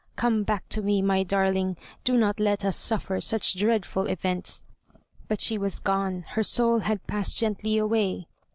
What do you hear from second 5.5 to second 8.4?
was gone; her soul had passed gently away.